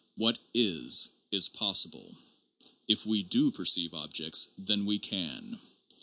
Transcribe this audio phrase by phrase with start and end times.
[0.17, 2.15] What is, is possible.
[2.87, 5.59] If we do perceive objects, then we can.